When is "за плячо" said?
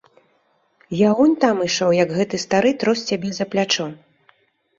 3.37-3.87